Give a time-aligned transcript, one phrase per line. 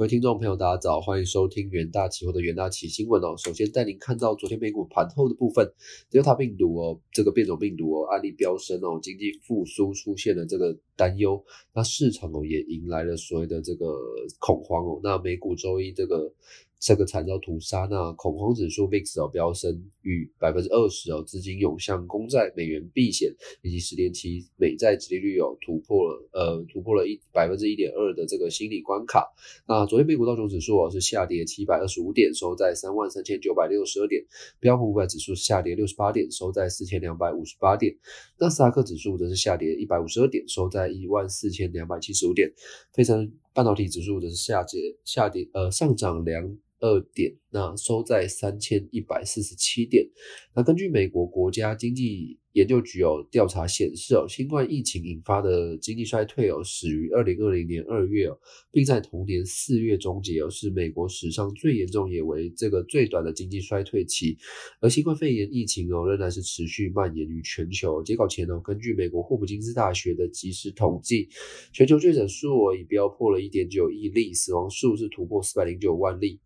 [0.00, 3.34] 各位听众朋友，大家早，欢迎收听元大期货的元大期新闻哦。
[3.36, 5.70] 首先带您看到昨天美股盘后的部分
[6.10, 11.44] ，Delta 病毒哦，这个变种病毒哦，案例飙升哦，经济复苏出现了这个担忧，
[11.74, 13.94] 那市场哦也迎来了所谓的这个
[14.38, 15.00] 恐慌哦。
[15.04, 16.32] 那美股周一这个。
[16.80, 23.30] 这个惨遭屠杀，那恐慌指数 VIX 哦飙升逾百分之二十哦，资金涌向公债、美元避险，
[23.60, 29.28] 以及十年期美债殖利率有突破了呃突破了一百分之一点二的这个心理关卡。
[29.68, 34.24] 那昨天美股道琼指数哦是下跌七百二十五点，收在三万三千九百六十二点；
[34.58, 37.94] 标普五百指数下跌六十八点，收在四千两百五十八点；
[38.38, 42.50] 纳斯达克指数则是下跌一百五十二点，收在一万四千两百七十五点。
[42.94, 46.56] 非常半导体指数则是下跌下跌呃上涨两。
[46.80, 50.06] 二点，那收在三千一百四十七点。
[50.54, 58.36] 那根据美国国家经济研究局有调查显示哦，新冠疫情引发的经济衰退哦，始于二零二零年二月哦，
[58.72, 64.36] 并在同年四月终结哦，是美国史上最严重也为这个最短的经济衰退期。
[64.80, 68.02] 而新冠肺炎疫情哦，仍然是持续蔓延于全球。
[68.02, 71.28] 截稿前哦，根据美国霍普金斯大学的即时统计，
[71.72, 76.40] 全球确诊数已飙破了一点九亿例，死亡数是突破四百零九万例。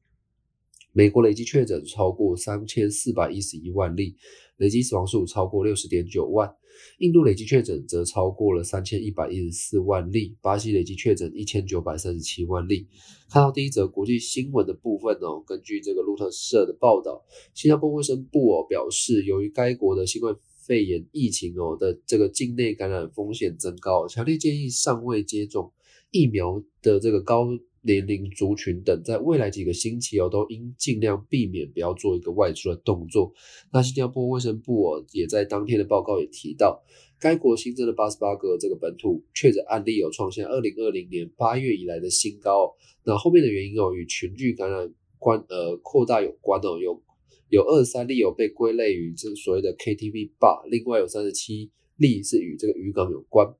[0.97, 4.14] 美国累计确诊超过三千四百一十一万例，
[4.59, 6.48] 累计死亡数超过六十点九万。
[6.98, 12.87] 印度累计确诊则超过了三千一百一十四万例，巴西累计确诊一千九百三十七万例。
[13.28, 25.72] 看到第一则国际新闻的部分哦，根据这个路透社的报道，新加坡卫生部哦表示，由于该国的新冠肺炎疫情哦的这个境内感染风险增高，强烈建议尚未接种
[26.12, 27.48] 疫苗的这个高。
[27.87, 33.33] 年龄族群等，在未来几个星期哦，都应尽量避免不要做一个外出的动作。
[33.73, 36.83] 那新加坡卫生部哦，也在当天的报告也提到，
[37.21, 42.75] 该国新增的八十八个这个本土确诊案例有创下二零二零年八月以来的新高。
[43.05, 47.03] 那后面的原因哦，与群聚感染关呃扩大有关哦，有
[47.51, 53.55] 有二十三例有被归类于这所谓的 KTV bar，另外有三十七例是与这个渔港有关。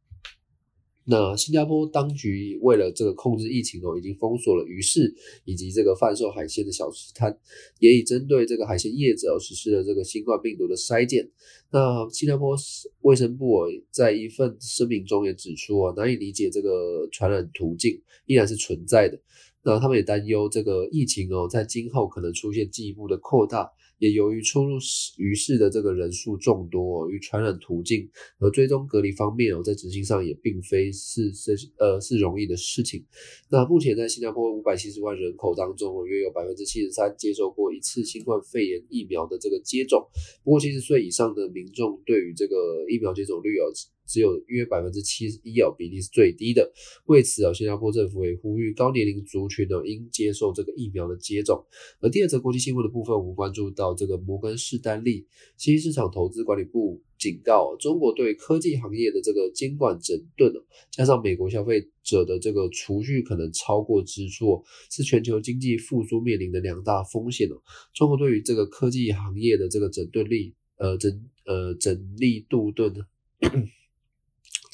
[1.07, 7.39] 那新加坡当局为了这个控制疫情哦，已经封锁了鱼市以及这个贩售海鲜的小吃摊，
[7.79, 11.31] 也已针对这个海鲜业者实施了这个新冠病毒的筛检。
[11.71, 12.57] 那新加坡
[13.03, 19.21] 卫生部，在一份声明中也指出哦，难以理解这个传染途径依然是存在的。
[19.63, 23.71] 那他们也担忧这个疫情哦，在今后可能出现进一步的扩大。
[23.99, 24.79] 也由于出入
[25.19, 33.05] 于市的这个人数众多，与传染途径和追踪隔离方面哦，在执行上也并非是是呃是容易的事情。
[33.51, 40.07] 那目前在新加坡五百七十万人口当中，约有百分之七十三接受过一次新冠肺炎疫苗的这个接种。
[40.43, 42.57] 不过七十岁以上的民众对于这个
[42.89, 43.65] 疫苗接种率有。
[44.07, 46.73] 只有约百分之七十一哦，比例是最低的。
[47.07, 51.65] 为此哦，新加坡政府也呼吁高年龄族群呢应接受这个疫苗的接种。
[52.01, 55.27] 而第二则国际新闻的部分，我们关注到这个摩根士丹利
[55.57, 60.53] 新兴市场投资管理部警告，中国对科技行业的这个监管整顿，
[60.91, 67.57] 加上美国消费者的这个储蓄可能超过支出，是全球经济复苏面临的两大风险哦。
[67.95, 73.01] 中国对于这个科技行业的这个整顿力，呃整呃整力度顿呢？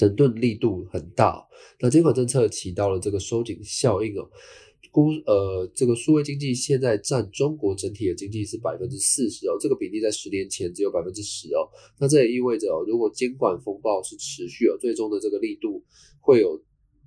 [0.00, 1.46] 整顿力度很大，
[1.78, 4.26] 那监管政策起到了这个收紧效应哦。
[4.90, 11.68] 估呃，这个数位经济现在占中国整体的经济是百分之四十哦，这个比例在十年前只有百分之十哦。
[11.98, 15.84] 那这也意味着哦，如果监管风暴是持续哦，最终的这个力度
[16.18, 16.58] 会有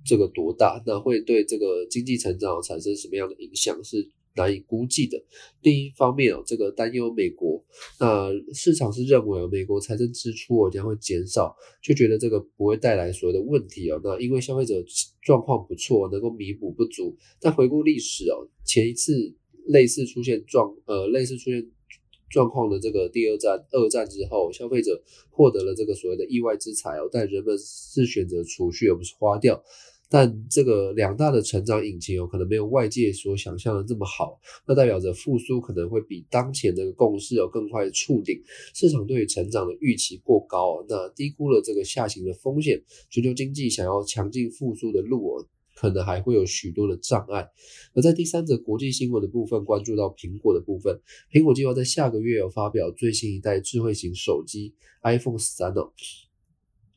[0.06, 0.80] 这个多大？
[0.86, 3.82] 那会对这个经济成长产生什么样的影响？
[3.82, 4.08] 是？
[4.36, 5.22] 难以估计的。
[5.62, 7.64] 另一方面哦，这个担忧美国，
[8.00, 14.00] 那市场是认为美国财政支出哦将会减少，就觉得这个不会带来所谓的问题哦。
[14.02, 14.74] 那因为消费者
[15.22, 17.16] 状况不错，能够弥补不足。
[17.40, 19.34] 但回顾历史哦，前一次
[19.66, 21.70] 类似出现状呃类似出现
[22.28, 29.62] 状况的这个第二战二战之后，消费者获得了这个所谓的意外之财哦，但人们是选择储蓄而不是花掉。
[30.10, 38.40] 但这个两大的成长引擎有可能没有外界所想象的这么好，那代表着复苏可能会比当前的共识有更快的触顶。
[38.74, 42.80] 市场对于成长的预期过高，那低估了这个下行的风险。
[43.10, 47.48] 全球经济想要强劲复苏的路哦，可能还会有许多的障碍。
[47.94, 51.00] 而在第三则国际新闻的部分，关注到苹果的部分，
[51.32, 55.90] 苹果计划在下个月有发表最新一代智慧型手机 iPhone 十三哦，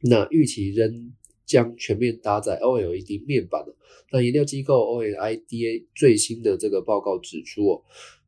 [0.02, 1.14] 那预期仍。
[1.48, 3.74] 将全面搭载 OLED 面板的。
[4.12, 7.84] 那研究机构 OLEDA 最新的这个报告指出，哦，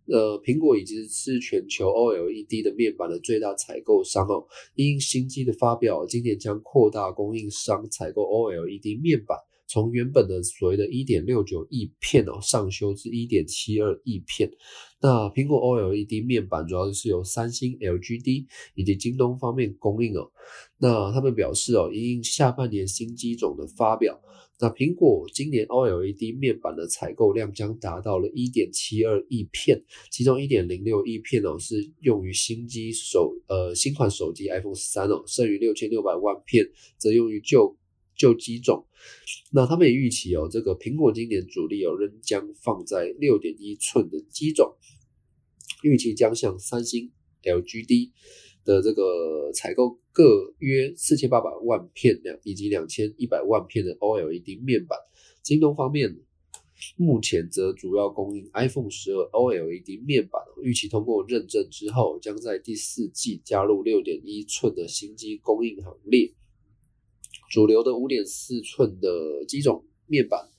[0.06, 4.48] 呃，苹果已经是全球 OLED 的面板的最大采购商哦。
[4.76, 9.38] 因新机的发表，今年将扩大供应商采购 OLED 面板，
[9.70, 14.52] 从原本的所谓的一点六九亿片哦，上修至一点七二亿片。
[15.00, 20.32] 那苹果 OLED 面板主要是由三星、LGD 以及京东方面供应哦。
[20.80, 24.20] 那他们表示哦，因下半年新机种的发表，
[24.60, 29.82] 那苹果今年 OLED 面板的采购量将达到了一点七二亿片，
[30.12, 36.66] 其中一点零六亿片哦是用于新机手呃新款手机 iPhone 十三哦，剩余六千六百万片
[36.98, 37.78] 则用于旧
[38.20, 38.86] 旧机种。
[39.52, 44.76] 那他们也预期哦，这个苹果今年主力哦仍将放在六点一寸的机种。
[45.82, 47.12] 预期将向三星、
[47.42, 48.12] LGD
[48.66, 55.00] 的这个采购各约四千八百万片两以及两千一百万片的 OLED 面板。
[55.42, 56.20] 京东方面
[56.98, 66.34] 目前则主要供应 iPhone 十二 OLED 面板，预期通过认证之后，将在第四季加入六点一寸的新机供应行列。
[67.52, 70.50] 主流的五点四寸的机种面板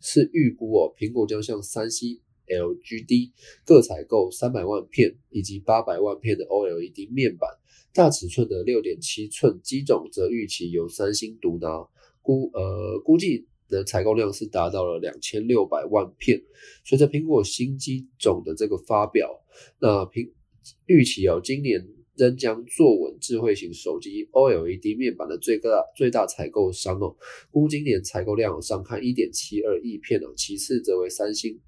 [0.00, 2.20] 是预估哦，苹果将向三星。
[2.44, 3.30] LGD
[3.64, 7.48] 各采购三百万片以及八百万片的 OLED 面板，
[7.94, 11.88] 大尺寸的六点七寸机种则预期由三星独拿，
[12.20, 16.42] 估呃估计的采购量是达到了两千六百万片。
[16.84, 19.30] 随着苹果新机种的这个发表，
[19.78, 20.30] 那苹
[20.86, 21.80] 预期哦，今年
[22.16, 27.16] 仍将坐稳智慧型手机 OLED 面板的最大最大采购商哦，
[27.50, 31.58] 估今年采购量上看一点七二亿片哦，其次则为三星。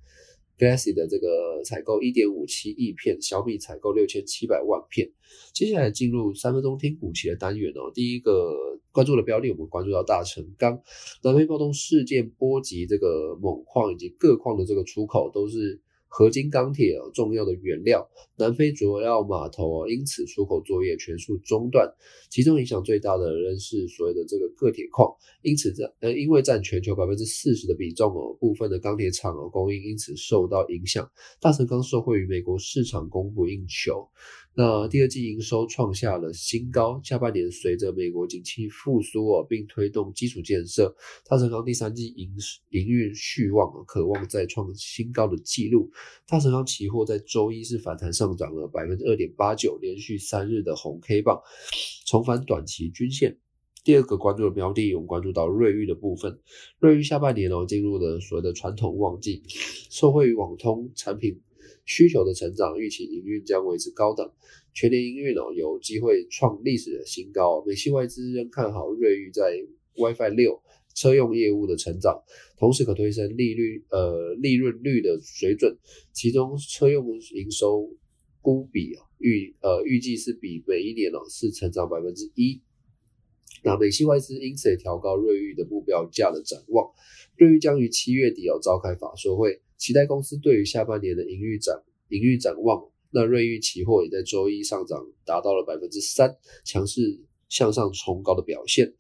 [0.57, 5.11] Galaxy 的这个采购一点五七亿片，小米采购六千七百万片。
[5.53, 7.91] 接下来进入三分钟听股期的单元哦。
[7.93, 8.55] 第一个
[8.93, 10.81] 关注的标的，我们关注到大成钢
[11.25, 15.81] 南非暴动事件波及这个锰矿以及各矿的这个出口，都是。
[16.17, 18.09] 合金钢铁哦，重要的原料，
[18.39, 21.93] 南非主要码头，因此出口作业全数中断。
[22.31, 25.13] 其中影响最大的仍是所谓的这个铬铁矿，
[25.43, 31.11] 因此占呃，因为占全球百分之四十的比重哦，部分的钢铁厂哦供应因此受到影响。
[31.41, 34.09] 大成钢受惠于美国市场供不应求。
[34.57, 40.95] 那第二季营收创下了新高，下半年随着美国景气复苏哦，并推动基础建设，
[41.29, 42.31] 大成钢第三季营
[42.71, 45.91] 营运续旺，渴望再创新高的纪录。
[46.29, 51.41] 大成钢期货在周一是反弹上涨了百分之二点八九，连续三日的红 K 棒，
[52.07, 53.37] 重返短期均线。
[53.83, 56.39] 第二个关注的标的，我们关注到瑞昱的部分，
[56.79, 59.43] 瑞昱下半年哦进入了所谓的传统旺季，
[59.91, 61.41] 受惠于网通产品。
[61.85, 64.31] 需求的成长预期营运将维持高等，
[64.73, 67.63] 全年营运哦有机会创历史的新高。
[67.67, 69.63] 美系外资仍看好瑞昱在
[69.97, 70.63] WiFi 六
[70.95, 72.23] 车用业务的成长，
[72.57, 75.77] 同时可推升利率呃利润率的水准。
[76.13, 77.91] 其中车用营收
[78.41, 82.63] 估比啊预呃预计是比每一年哦是成长百分之一。
[83.63, 86.91] 那美系外资因此也调高瑞昱的目标价的展望。
[87.37, 89.61] 瑞昱将于七月底要召开法说会。
[89.77, 92.91] 期待公司对于下半年的盈余展盈余展望。
[93.11, 98.93] 那瑞昱期货也在周一上涨，达到了百分之三，强势向上冲高的表现。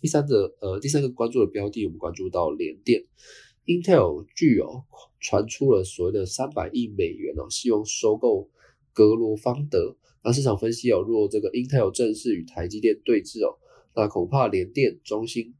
[0.00, 3.04] 第三个呃，第三个关注的标的，我们关注到联电
[3.66, 4.82] ，Intel 具有
[5.20, 8.50] 传出了所谓的三百亿美元哦，希望收购
[8.92, 9.96] 格罗方德。
[10.24, 13.58] 那市场分析哦，若这个 Intel 正式与台积电对峙哦，
[13.94, 15.54] 那恐怕联电、中芯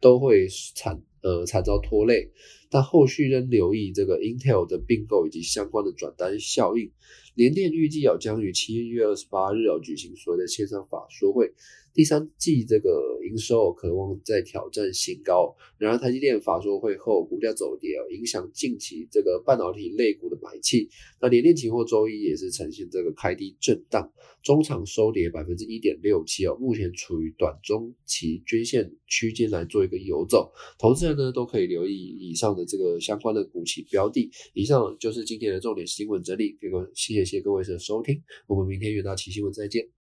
[0.00, 2.30] 都会惨呃惨遭拖累。
[2.70, 6.92] 但后续仍留意这个 Intel 的并购以及相关的转单效应。
[7.40, 11.50] 联电预计要将于七月二十八日要举行所谓的线上法说会。
[11.92, 20.88] 第三季这个营收渴望再挑战新高，然而台积电法说会后股价走跌，影响近期这个半导体类股的买气。
[21.20, 24.08] 那联电期货周一也是呈现这个开低震荡，
[24.40, 34.30] 中场收跌百分之一点六七哦，目前处于短中期均线区间来做一个游走，投资人呢都可以留意以上的这个相关的股企标的。
[34.54, 39.99] 以上就是今天的重点新闻整理，各位谢谢谢各位的收听，我们明天元大奇新闻再见。